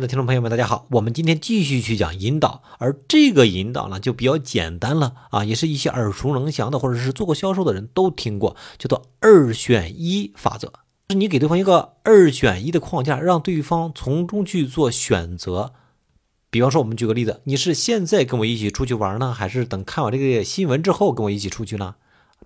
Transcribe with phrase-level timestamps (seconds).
[0.00, 10.72] 的听众朋友们，大家好，我们今天继续去讲引导，而这个引导呢就比较简单了啊，也是一些耳熟能详的，或者是做过销售的人都听过，叫做二选一法则。
[11.08, 15.72] 是你给对方一个二选一的框架，让对方从中去做选择。
[16.50, 21.96] 比方说，我们举个例子，你是现在跟我一起出去玩呢，还是等看完这个新闻之后跟我一起出去呢？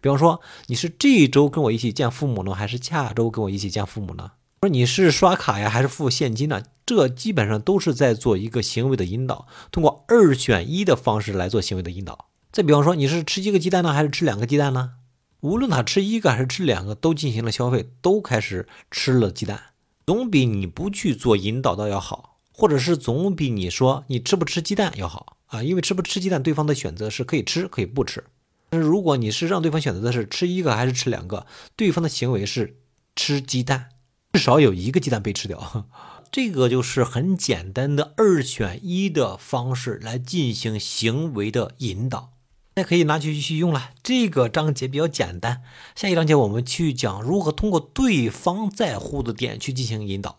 [0.00, 4.32] 比方说，你是这周跟我一起见父母呢，还是下周跟我一起见父母呢？
[4.62, 6.62] 说你是刷卡呀，还是付现金呢？
[6.86, 12.28] 这基本上都是在做一个行为的引导，通过二选一的方式来做行为的引导。
[12.52, 14.92] 再比方说，你是吃一个鸡蛋呢，还是吃两个鸡蛋呢？
[15.40, 19.60] 无论他吃一个还是吃两个，都进行了消费，都开始吃了鸡蛋，
[20.06, 25.64] 总比你不去做引导的要好，或者是总比你说你吃不吃鸡蛋要好啊？
[25.64, 28.22] 因为吃不吃鸡蛋，对方的选择是可以吃，可以不吃。
[28.70, 32.76] 但是如果你是让对方选择的是吃一个还是吃两个，对方的行为是
[33.16, 33.88] 吃鸡蛋。
[34.32, 35.86] 至少有一个鸡蛋被吃掉，
[36.32, 42.32] 这个就是很简单的二选一的方式来进行行为的引导，
[42.76, 43.90] 那可以拿去继续用了。
[44.02, 45.62] 这个章节比较简单，
[45.94, 50.38] 下一章节我们去讲如何通过对方在乎的点去进行引导。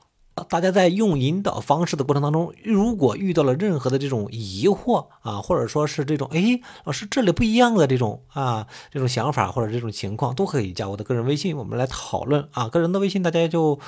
[0.50, 12.68] 大家在用引导方式的过程当中，如果遇到了任何的这种疑惑啊，或者说是这种哎，老师这里不一样的这种啊这种想法或者这种情况，都可以加我的个人微信，我们来讨论啊。
[12.68, 13.80] 个人的微信大家就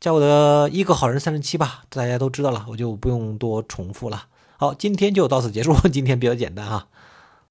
[0.00, 4.24] 加我的一个好人三十七吧，大家都知道了，我就不用多重复了。
[4.56, 6.86] 好，今天就到此结束，今天比较简单啊。